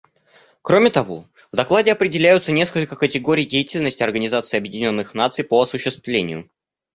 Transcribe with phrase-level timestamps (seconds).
[0.63, 6.49] Кроме того, в докладе определяются несколько категорий деятельности Организации Объединенных Наций по осуществлению.